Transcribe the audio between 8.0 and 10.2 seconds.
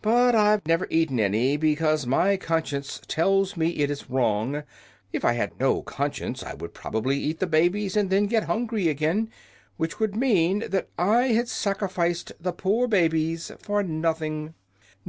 then get hungry again, which would